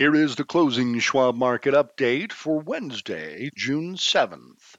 Here 0.00 0.14
is 0.14 0.34
the 0.34 0.44
closing 0.44 0.98
Schwab 0.98 1.34
market 1.34 1.74
update 1.74 2.32
for 2.32 2.58
Wednesday, 2.58 3.50
June 3.54 3.96
7th. 3.96 4.76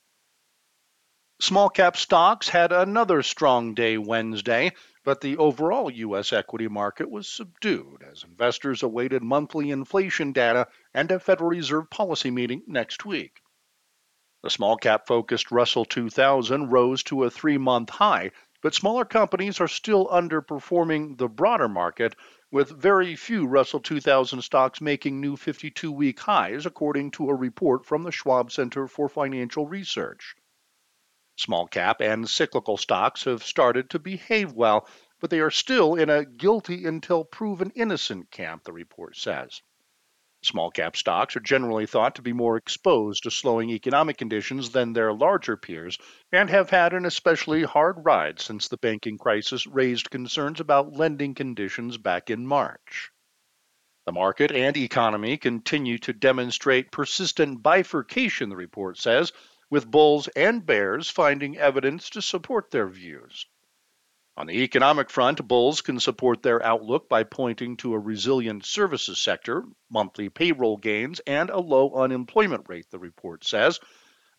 Small 1.39 1.69
cap 1.69 1.95
stocks 1.95 2.49
had 2.49 2.71
another 2.71 3.21
strong 3.21 3.75
day 3.75 3.99
Wednesday, 3.99 4.71
but 5.05 5.21
the 5.21 5.37
overall 5.37 5.91
U.S. 5.91 6.33
equity 6.33 6.67
market 6.67 7.07
was 7.07 7.27
subdued 7.27 8.01
as 8.01 8.23
investors 8.23 8.81
awaited 8.81 9.21
monthly 9.21 9.69
inflation 9.69 10.31
data 10.31 10.67
and 10.91 11.11
a 11.11 11.19
Federal 11.19 11.51
Reserve 11.51 11.91
policy 11.91 12.31
meeting 12.31 12.63
next 12.65 13.05
week. 13.05 13.43
The 14.41 14.49
small 14.49 14.75
cap 14.75 15.05
focused 15.05 15.51
Russell 15.51 15.85
2000 15.85 16.71
rose 16.71 17.03
to 17.03 17.25
a 17.25 17.29
three 17.29 17.59
month 17.59 17.91
high, 17.91 18.31
but 18.63 18.73
smaller 18.73 19.05
companies 19.05 19.61
are 19.61 19.67
still 19.67 20.07
underperforming 20.07 21.19
the 21.19 21.27
broader 21.27 21.69
market 21.69 22.15
with 22.51 22.69
very 22.69 23.15
few 23.15 23.47
Russell 23.47 23.79
2000 23.79 24.41
stocks 24.41 24.81
making 24.81 25.21
new 25.21 25.37
52 25.37 25.89
week 25.91 26.19
highs, 26.19 26.65
according 26.65 27.09
to 27.11 27.29
a 27.29 27.33
report 27.33 27.85
from 27.85 28.03
the 28.03 28.11
Schwab 28.11 28.51
Center 28.51 28.87
for 28.87 29.07
Financial 29.07 29.65
Research. 29.65 30.35
Small 31.37 31.65
cap 31.65 32.01
and 32.01 32.29
cyclical 32.29 32.75
stocks 32.75 33.23
have 33.23 33.41
started 33.41 33.89
to 33.89 33.99
behave 33.99 34.51
well, 34.51 34.87
but 35.21 35.29
they 35.29 35.39
are 35.39 35.49
still 35.49 35.95
in 35.95 36.09
a 36.09 36.25
guilty 36.25 36.85
until 36.85 37.23
proven 37.23 37.71
innocent 37.73 38.29
camp, 38.29 38.65
the 38.65 38.73
report 38.73 39.15
says. 39.15 39.61
Small 40.43 40.71
cap 40.71 40.97
stocks 40.97 41.35
are 41.35 41.41
generally 41.41 41.85
thought 41.85 42.15
to 42.15 42.23
be 42.23 42.33
more 42.33 42.57
exposed 42.57 43.23
to 43.23 43.31
slowing 43.31 43.69
economic 43.69 44.17
conditions 44.17 44.71
than 44.71 44.93
their 44.93 45.13
larger 45.13 45.55
peers 45.55 45.99
and 46.31 46.49
have 46.49 46.71
had 46.71 46.93
an 46.93 47.05
especially 47.05 47.61
hard 47.61 47.97
ride 48.03 48.39
since 48.39 48.67
the 48.67 48.77
banking 48.77 49.19
crisis 49.19 49.67
raised 49.67 50.09
concerns 50.09 50.59
about 50.59 50.93
lending 50.93 51.35
conditions 51.35 51.97
back 51.97 52.31
in 52.31 52.47
March. 52.47 53.11
The 54.07 54.13
market 54.13 54.51
and 54.51 54.75
economy 54.75 55.37
continue 55.37 55.99
to 55.99 56.13
demonstrate 56.13 56.91
persistent 56.91 57.61
bifurcation, 57.61 58.49
the 58.49 58.55
report 58.55 58.97
says, 58.97 59.31
with 59.69 59.91
bulls 59.91 60.27
and 60.29 60.65
bears 60.65 61.07
finding 61.07 61.55
evidence 61.59 62.09
to 62.09 62.21
support 62.21 62.71
their 62.71 62.87
views. 62.87 63.45
On 64.37 64.47
the 64.47 64.63
economic 64.63 65.09
front, 65.09 65.45
bulls 65.45 65.81
can 65.81 65.99
support 65.99 66.41
their 66.41 66.63
outlook 66.63 67.09
by 67.09 67.23
pointing 67.23 67.75
to 67.77 67.93
a 67.93 67.99
resilient 67.99 68.65
services 68.65 69.19
sector, 69.19 69.65
monthly 69.89 70.29
payroll 70.29 70.77
gains, 70.77 71.19
and 71.27 71.49
a 71.49 71.59
low 71.59 71.93
unemployment 71.95 72.69
rate, 72.69 72.89
the 72.89 72.97
report 72.97 73.43
says. 73.43 73.79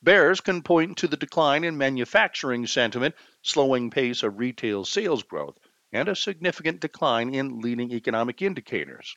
Bears 0.03 0.41
can 0.41 0.63
point 0.63 0.97
to 0.99 1.07
the 1.07 1.17
decline 1.17 1.63
in 1.63 1.77
manufacturing 1.77 2.67
sentiment, 2.67 3.15
slowing 3.43 3.91
pace 3.91 4.23
of 4.23 4.39
retail 4.39 4.85
sales 4.85 5.23
growth, 5.23 5.59
and 5.93 6.09
a 6.09 6.17
significant 6.17 6.81
decline 6.81 7.35
in 7.35 7.61
leading 7.61 7.93
economic 7.93 8.41
indicators. 8.41 9.17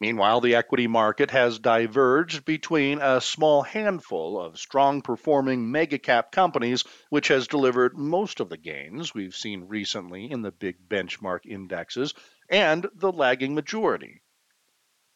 Meanwhile, 0.00 0.40
the 0.40 0.54
equity 0.54 0.86
market 0.86 1.30
has 1.30 1.58
diverged 1.58 2.46
between 2.46 3.02
a 3.02 3.20
small 3.20 3.60
handful 3.60 4.40
of 4.40 4.58
strong 4.58 5.02
performing 5.02 5.70
mega 5.70 5.98
cap 5.98 6.32
companies, 6.32 6.84
which 7.10 7.28
has 7.28 7.46
delivered 7.46 7.98
most 7.98 8.40
of 8.40 8.48
the 8.48 8.56
gains 8.56 9.12
we've 9.12 9.34
seen 9.34 9.68
recently 9.68 10.30
in 10.30 10.40
the 10.40 10.52
big 10.52 10.88
benchmark 10.88 11.44
indexes, 11.44 12.14
and 12.48 12.88
the 12.94 13.12
lagging 13.12 13.54
majority. 13.54 14.22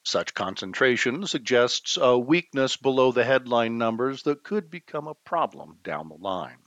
Such 0.05 0.35
concentration 0.35 1.27
suggests 1.27 1.97
a 1.97 2.19
weakness 2.19 2.77
below 2.77 3.11
the 3.11 3.25
headline 3.25 3.79
numbers 3.79 4.25
that 4.25 4.45
could 4.45 4.69
become 4.69 5.09
a 5.09 5.15
problem 5.15 5.79
down 5.83 6.11
the 6.11 6.17
line. 6.17 6.59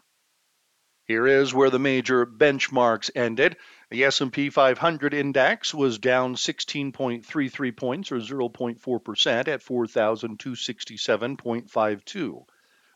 Here 1.07 1.25
is 1.25 1.53
where 1.53 1.69
the 1.69 1.79
major 1.79 2.25
benchmarks 2.25 3.09
ended. 3.15 3.55
The 3.89 4.03
S&P 4.03 4.49
500 4.49 5.13
index 5.13 5.73
was 5.73 5.99
down 5.99 6.35
16.33 6.35 7.77
points 7.77 8.11
or 8.11 8.17
0.4% 8.17 9.47
at 9.47 9.61
4267.52. 9.61 12.45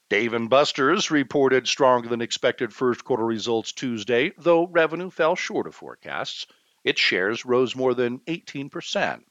Dave 0.08 0.48
& 0.48 0.48
Buster's 0.48 1.12
reported 1.12 1.68
stronger 1.68 2.08
than 2.08 2.20
expected 2.20 2.74
first 2.74 3.04
quarter 3.04 3.24
results 3.24 3.70
Tuesday, 3.70 4.32
though 4.38 4.66
revenue 4.66 5.10
fell 5.10 5.36
short 5.36 5.68
of 5.68 5.74
forecasts. 5.76 6.48
Its 6.82 7.00
shares 7.00 7.44
rose 7.44 7.76
more 7.76 7.94
than 7.94 8.18
18%. 8.26 9.22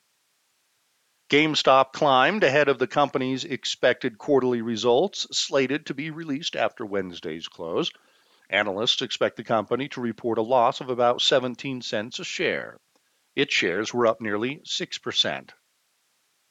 GameStop 1.29 1.94
climbed 1.94 2.44
ahead 2.44 2.69
of 2.69 2.79
the 2.79 2.88
company's 2.88 3.44
expected 3.44 4.17
quarterly 4.17 4.63
results, 4.63 5.28
slated 5.31 5.85
to 5.85 5.94
be 5.94 6.09
released 6.09 6.56
after 6.56 6.84
Wednesday's 6.84 7.47
close. 7.47 7.91
Analysts 8.50 9.03
expect 9.03 9.38
the 9.38 9.44
company 9.44 9.89
to 9.89 10.01
report 10.01 10.39
a 10.39 10.41
loss 10.41 10.81
of 10.81 10.89
about 10.89 11.22
17 11.22 11.84
cents 11.84 12.18
a 12.18 12.23
share. 12.23 12.79
Its 13.35 13.53
shares 13.53 13.94
were 13.94 14.07
up 14.07 14.19
nearly 14.19 14.63
6%. 14.66 15.50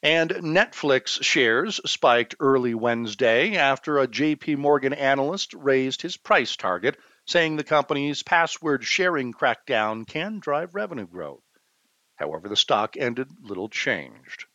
And 0.01 0.29
Netflix 0.29 1.21
shares 1.21 1.81
spiked 1.85 2.35
early 2.39 2.73
Wednesday 2.73 3.57
after 3.57 3.99
a 3.99 4.07
JP 4.07 4.59
Morgan 4.59 4.93
analyst 4.93 5.53
raised 5.55 6.01
his 6.01 6.15
price 6.15 6.55
target, 6.55 6.97
saying 7.27 7.57
the 7.57 7.65
company's 7.65 8.23
password 8.23 8.85
sharing 8.85 9.33
crackdown 9.33 10.07
can 10.07 10.39
drive 10.39 10.73
revenue 10.73 11.05
growth. 11.05 11.43
However, 12.15 12.47
the 12.47 12.55
stock 12.55 12.95
ended 12.95 13.29
little 13.41 13.67
changed. 13.67 14.45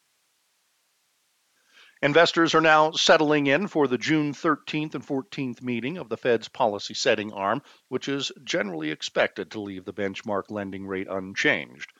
Investors 2.04 2.54
are 2.54 2.60
now 2.60 2.90
settling 2.90 3.46
in 3.46 3.66
for 3.66 3.88
the 3.88 3.96
June 3.96 4.34
13th 4.34 4.94
and 4.94 5.06
14th 5.06 5.62
meeting 5.62 5.96
of 5.96 6.10
the 6.10 6.18
Fed's 6.18 6.48
policy 6.48 6.92
setting 6.92 7.32
arm, 7.32 7.62
which 7.88 8.08
is 8.10 8.30
generally 8.44 8.90
expected 8.90 9.50
to 9.50 9.60
leave 9.62 9.86
the 9.86 9.92
benchmark 9.94 10.50
lending 10.50 10.86
rate 10.86 11.06
unchanged. 11.08 11.90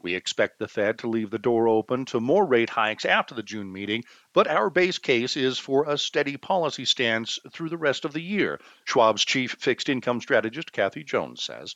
We 0.00 0.14
expect 0.14 0.60
the 0.60 0.68
Fed 0.68 1.00
to 1.00 1.08
leave 1.08 1.30
the 1.30 1.40
door 1.40 1.66
open 1.66 2.04
to 2.04 2.20
more 2.20 2.46
rate 2.46 2.70
hikes 2.70 3.04
after 3.04 3.34
the 3.34 3.42
June 3.42 3.72
meeting, 3.72 4.04
but 4.32 4.46
our 4.46 4.70
base 4.70 4.98
case 4.98 5.36
is 5.36 5.58
for 5.58 5.90
a 5.90 5.98
steady 5.98 6.36
policy 6.36 6.84
stance 6.84 7.40
through 7.52 7.70
the 7.70 7.76
rest 7.76 8.04
of 8.04 8.12
the 8.12 8.22
year, 8.22 8.60
Schwab's 8.84 9.24
chief 9.24 9.56
fixed 9.58 9.88
income 9.88 10.20
strategist 10.20 10.70
Kathy 10.70 11.02
Jones 11.02 11.42
says. 11.42 11.74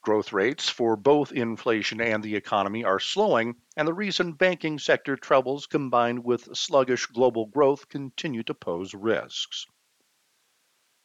Growth 0.00 0.32
rates 0.32 0.68
for 0.68 0.96
both 0.96 1.32
inflation 1.32 2.00
and 2.00 2.22
the 2.22 2.36
economy 2.36 2.84
are 2.84 3.00
slowing, 3.00 3.56
and 3.76 3.86
the 3.86 3.92
recent 3.92 4.38
banking 4.38 4.78
sector 4.78 5.16
troubles 5.16 5.66
combined 5.66 6.24
with 6.24 6.56
sluggish 6.56 7.06
global 7.06 7.46
growth 7.46 7.88
continue 7.88 8.42
to 8.44 8.54
pose 8.54 8.94
risks. 8.94 9.66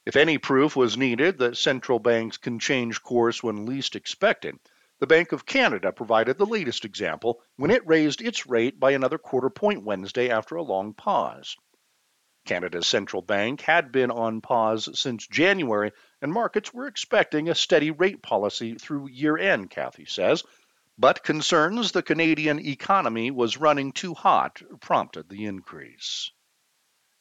If 0.06 0.16
any 0.16 0.38
proof 0.38 0.76
was 0.76 0.98
needed 0.98 1.38
that 1.40 1.58
central 1.58 1.98
banks 1.98 2.38
can 2.38 2.60
change 2.60 3.02
course 3.02 3.42
when 3.42 3.66
least 3.66 3.96
expected, 3.96 4.60
The 5.00 5.08
Bank 5.08 5.32
of 5.32 5.46
Canada 5.46 5.92
provided 5.92 6.38
the 6.38 6.46
latest 6.46 6.86
example 6.86 7.42
when 7.56 7.72
it 7.72 7.88
raised 7.88 8.22
its 8.22 8.46
rate 8.46 8.80
by 8.80 8.92
another 8.92 9.18
quarter 9.18 9.50
point 9.50 9.84
Wednesday 9.84 10.30
after 10.30 10.56
a 10.56 10.62
long 10.62 10.94
pause. 10.94 11.56
Canada's 12.46 12.86
central 12.86 13.22
bank 13.22 13.62
had 13.62 13.94
been 13.94 14.12
on 14.12 14.42
pause 14.42 14.90
since 15.00 15.26
January, 15.26 15.94
and 16.24 16.32
markets 16.32 16.74
were 16.74 16.88
expecting 16.88 17.50
a 17.50 17.54
steady 17.54 17.92
rate 17.92 18.24
policy 18.24 18.76
through 18.76 19.10
year 19.10 19.38
end, 19.38 19.70
Kathy 19.70 20.06
says. 20.06 20.42
But 20.98 21.22
concerns 21.22 21.92
the 21.92 22.02
Canadian 22.02 22.66
economy 22.66 23.30
was 23.30 23.58
running 23.58 23.92
too 23.92 24.14
hot 24.14 24.62
prompted 24.80 25.28
the 25.28 25.44
increase. 25.44 26.32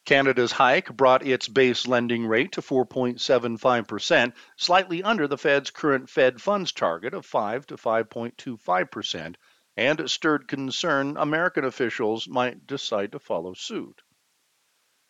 Canada's 0.05 0.53
hike 0.53 0.95
brought 0.95 1.25
its 1.27 1.49
base 1.49 1.85
lending 1.85 2.25
rate 2.25 2.53
to 2.53 2.61
4.75%, 2.61 4.31
slightly 4.55 5.03
under 5.03 5.27
the 5.27 5.37
Fed's 5.37 5.69
current 5.69 6.09
Fed 6.09 6.41
funds 6.41 6.71
target 6.71 7.13
of 7.13 7.25
5 7.25 7.67
to 7.67 7.75
5.25%, 7.75 9.35
and 9.75 10.09
stirred 10.09 10.47
concern 10.47 11.17
American 11.17 11.65
officials 11.65 12.29
might 12.29 12.65
decide 12.65 13.11
to 13.11 13.19
follow 13.19 13.53
suit. 13.53 14.01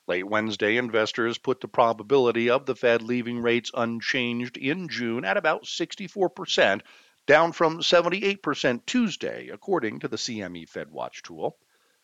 Late 0.06 0.28
Wednesday, 0.28 0.76
investors 0.76 1.38
put 1.38 1.62
the 1.62 1.68
probability 1.70 2.50
of 2.50 2.66
the 2.66 2.76
Fed 2.76 3.02
leaving 3.02 3.42
rates 3.42 3.72
unchanged 3.74 4.58
in 4.58 4.90
June 4.90 5.24
at 5.24 5.38
about 5.38 5.64
64%, 5.64 6.82
down 7.26 7.54
from 7.54 7.80
78% 7.80 8.86
Tuesday, 8.86 9.48
according 9.48 10.00
to 10.00 10.10
the 10.10 10.18
CME 10.18 10.70
FedWatch 10.70 11.22
tool. 11.22 11.58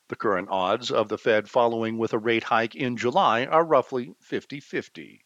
The 0.07 0.15
current 0.15 0.47
odds 0.49 0.91
of 0.91 1.09
the 1.09 1.17
Fed 1.17 1.49
following 1.49 1.97
with 1.97 2.13
a 2.13 2.17
rate 2.17 2.45
hike 2.45 2.73
in 2.73 2.95
July 2.95 3.45
are 3.45 3.65
roughly 3.65 4.15
50 4.21 4.61
50. 4.61 5.25